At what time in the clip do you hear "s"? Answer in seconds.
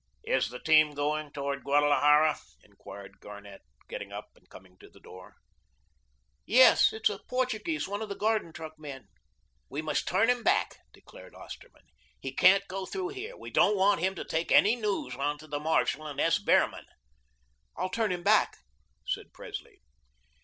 16.19-16.39